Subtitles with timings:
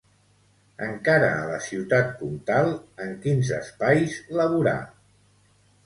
[0.85, 2.73] Encara a la Ciutat Comtal,
[3.07, 4.77] en quins espais laborà?